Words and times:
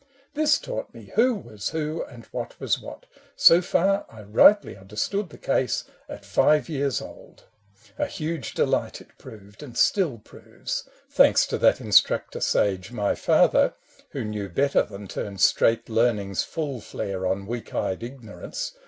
This 0.33 0.57
taught 0.57 0.95
me 0.95 1.11
who 1.13 1.35
was 1.35 1.69
who 1.69 2.03
and 2.03 2.25
what 2.31 2.59
was 2.59 2.79
what: 2.81 3.05
So 3.35 3.61
far 3.61 4.07
I 4.09 4.23
rightly 4.23 4.75
understood 4.75 5.29
the 5.29 5.37
case 5.37 5.83
At 6.09 6.25
five 6.25 6.67
years 6.67 7.03
old: 7.03 7.43
a 7.99 8.07
huge 8.07 8.55
delight 8.55 8.99
it 8.99 9.15
proved 9.19 9.61
And 9.61 9.77
still 9.77 10.17
proves— 10.17 10.89
thanks 11.07 11.45
to 11.45 11.59
that 11.59 11.79
instructor 11.79 12.39
sage 12.41 12.91
My 12.91 13.13
Father, 13.13 13.75
who 14.09 14.23
knew 14.23 14.49
better 14.49 14.81
than 14.81 15.07
turn 15.07 15.37
straight 15.37 15.87
Learning's 15.87 16.41
full 16.43 16.81
flare 16.81 17.27
on 17.27 17.45
weak 17.45 17.71
eyed 17.75 18.01
ignorance. 18.01 18.73